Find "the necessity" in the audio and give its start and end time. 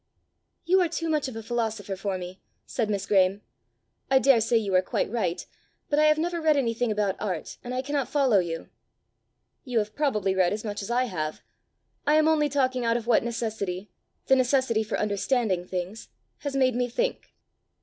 14.25-14.81